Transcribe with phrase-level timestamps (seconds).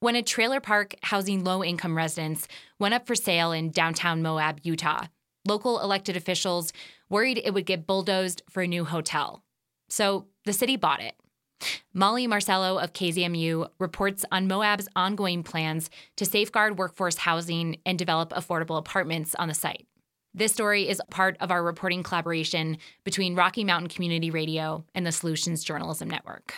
[0.00, 4.60] when a trailer park housing low income residents went up for sale in downtown Moab,
[4.62, 5.04] Utah.
[5.46, 6.72] Local elected officials
[7.08, 9.44] worried it would get bulldozed for a new hotel.
[9.88, 11.14] So the city bought it.
[11.92, 18.30] Molly Marcello of KZMU reports on Moab's ongoing plans to safeguard workforce housing and develop
[18.30, 19.86] affordable apartments on the site.
[20.32, 25.12] This story is part of our reporting collaboration between Rocky Mountain Community Radio and the
[25.12, 26.54] Solutions Journalism Network.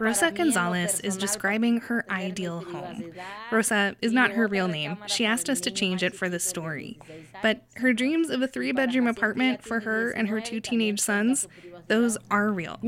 [0.00, 3.12] Rosa Gonzalez is describing her ideal home.
[3.50, 4.98] Rosa is not her real name.
[5.06, 6.98] She asked us to change it for this story.
[7.42, 11.46] But her dreams of a three bedroom apartment for her and her two teenage sons,
[11.86, 12.78] those are real.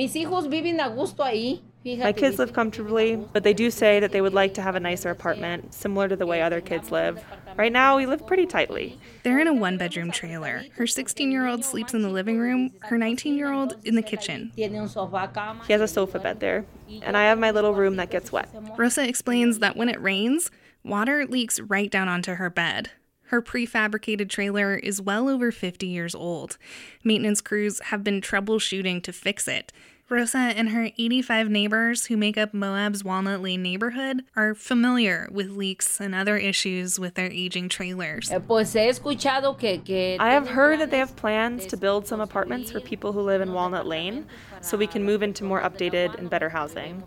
[1.85, 4.81] My kids live comfortably, but they do say that they would like to have a
[4.81, 7.23] nicer apartment, similar to the way other kids live.
[7.57, 8.99] Right now, we live pretty tightly.
[9.23, 10.65] They're in a one bedroom trailer.
[10.77, 14.03] Her 16 year old sleeps in the living room, her 19 year old in the
[14.03, 14.53] kitchen.
[14.57, 16.65] He has a sofa bed there,
[17.03, 18.49] and I have my little room that gets wet.
[18.79, 20.51] Rosa explains that when it rains,
[20.85, 22.91] water leaks right down onto her bed.
[23.29, 26.57] Her prefabricated trailer is well over 50 years old.
[27.03, 29.73] Maintenance crews have been troubleshooting to fix it.
[30.11, 35.51] Rosa and her 85 neighbors who make up Moab's Walnut Lane neighborhood are familiar with
[35.51, 38.31] leaks and other issues with their aging trailers.
[38.31, 38.35] I
[40.31, 43.55] have heard that they have plans to build some apartments for people who live in
[43.55, 44.27] Walnut Lane
[44.61, 47.03] so we can move into more updated and better housing.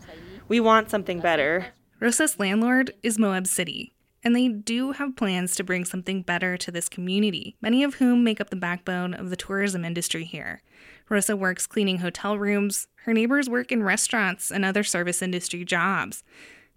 [0.47, 1.67] We want something better.
[1.99, 6.71] Rosa's landlord is Moab City, and they do have plans to bring something better to
[6.71, 10.63] this community, many of whom make up the backbone of the tourism industry here.
[11.09, 12.87] Rosa works cleaning hotel rooms.
[13.05, 16.23] Her neighbors work in restaurants and other service industry jobs.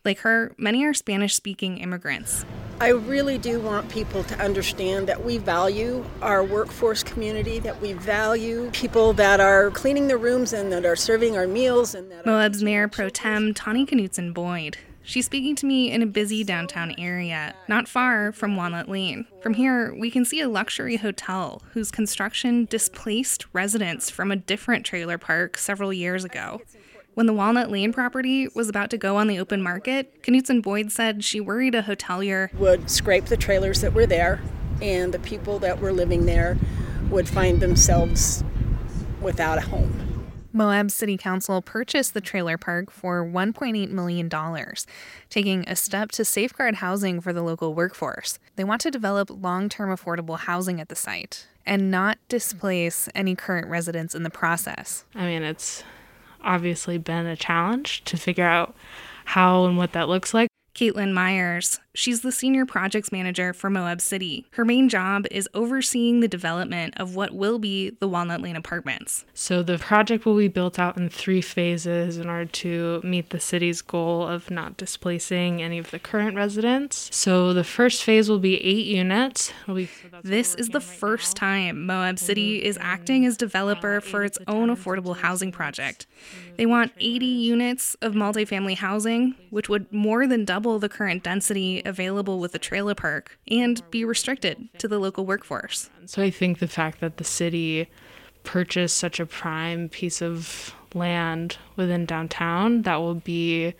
[0.04, 2.44] Like her, many are Spanish speaking immigrants.
[2.80, 7.92] I really do want people to understand that we value our workforce community, that we
[7.92, 11.94] value people that are cleaning the rooms and that are serving our meals.
[11.94, 16.06] And that Moab's Mayor Pro Tem Tawny Knuteson Boyd She's speaking to me in a
[16.06, 19.26] busy downtown area, not far from Walnut Lane.
[19.40, 24.84] From here, we can see a luxury hotel whose construction displaced residents from a different
[24.84, 26.60] trailer park several years ago.
[27.14, 30.92] When the Walnut Lane property was about to go on the open market, Knuteson Boyd
[30.92, 34.40] said she worried a hotelier would scrape the trailers that were there,
[34.80, 36.56] and the people that were living there
[37.10, 38.44] would find themselves
[39.20, 40.09] without a home.
[40.52, 44.28] Moab City Council purchased the trailer park for $1.8 million,
[45.28, 48.38] taking a step to safeguard housing for the local workforce.
[48.56, 53.36] They want to develop long term affordable housing at the site and not displace any
[53.36, 55.04] current residents in the process.
[55.14, 55.84] I mean, it's
[56.42, 58.74] obviously been a challenge to figure out
[59.26, 60.48] how and what that looks like.
[60.74, 61.78] Caitlin Myers.
[62.00, 64.46] She's the senior projects manager for Moab City.
[64.52, 69.26] Her main job is overseeing the development of what will be the Walnut Lane apartments.
[69.34, 73.38] So the project will be built out in three phases in order to meet the
[73.38, 77.14] city's goal of not displacing any of the current residents.
[77.14, 79.52] So the first phase will be eight units.
[79.66, 81.48] Be, so this is the first now.
[81.48, 86.06] time Moab City is acting as developer for its own affordable housing project.
[86.56, 91.82] They want 80 units of multifamily housing, which would more than double the current density
[91.90, 95.90] available with a trailer park and be restricted to the local workforce.
[96.06, 97.88] So I think the fact that the city
[98.44, 103.74] purchased such a prime piece of land within downtown that will be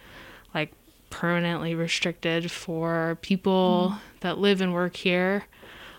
[0.55, 0.73] like
[1.09, 4.01] permanently restricted for people mm.
[4.21, 5.45] that live and work here,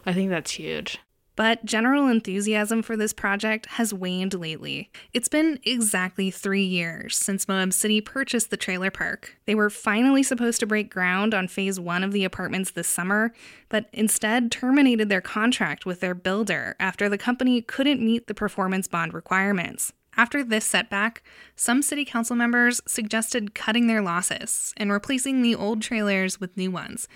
[0.05, 0.99] I think that's huge.
[1.35, 4.91] But general enthusiasm for this project has waned lately.
[5.13, 9.37] It's been exactly three years since Moab City purchased the trailer park.
[9.45, 13.33] They were finally supposed to break ground on phase one of the apartments this summer,
[13.69, 18.87] but instead terminated their contract with their builder after the company couldn't meet the performance
[18.87, 19.93] bond requirements.
[20.17, 21.23] After this setback,
[21.55, 26.69] some city council members suggested cutting their losses and replacing the old trailers with new
[26.69, 27.07] ones.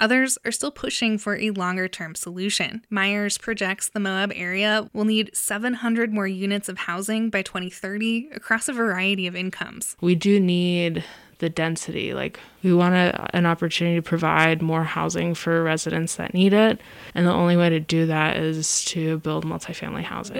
[0.00, 2.84] Others are still pushing for a longer term solution.
[2.88, 8.66] Myers projects the Moab area will need 700 more units of housing by 2030 across
[8.66, 9.96] a variety of incomes.
[10.00, 11.04] We do need
[11.40, 12.14] the density.
[12.14, 16.80] Like we want a, an opportunity to provide more housing for residents that need it,
[17.14, 20.36] and the only way to do that is to build multifamily housing.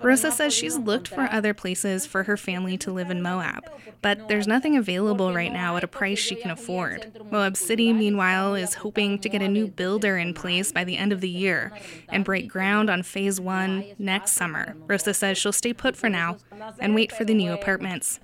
[0.00, 3.64] Rosa says she's looked for other places for her family to live in Moab,
[4.00, 7.10] but there's nothing available right now at a price she can afford.
[7.30, 11.12] Moab City, meanwhile, is hoping to get a new builder in place by the end
[11.12, 11.72] of the year
[12.08, 14.76] and break ground on phase one next summer.
[14.86, 16.36] Rosa says she'll stay put for now
[16.78, 18.20] and wait for the new apartments.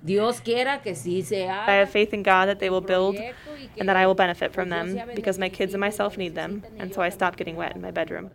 [1.68, 4.68] I have faith in God that they will build and that I will benefit from
[4.68, 7.82] them because my kids and myself need them, and so I stop getting wet in
[7.82, 8.30] my bedroom.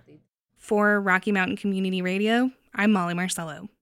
[0.57, 3.69] For Rocky Mountain Community Radio, I'm Molly Marcello.